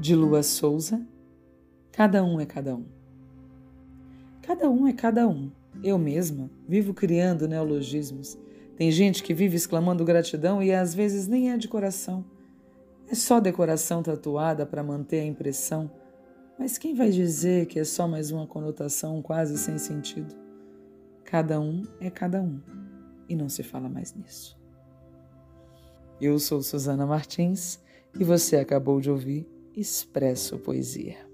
[0.00, 1.06] de Lua Souza.
[1.92, 2.86] Cada um é cada um.
[4.40, 5.50] Cada um é cada um.
[5.84, 8.38] Eu mesma vivo criando neologismos.
[8.76, 12.24] Tem gente que vive exclamando gratidão e às vezes nem é de coração.
[13.08, 15.90] É só decoração tatuada para manter a impressão.
[16.58, 20.34] Mas quem vai dizer que é só mais uma conotação quase sem sentido?
[21.24, 22.58] Cada um é cada um
[23.28, 24.58] e não se fala mais nisso.
[26.18, 27.78] Eu sou Susana Martins
[28.18, 31.29] e você acabou de ouvir Expresso Poesia.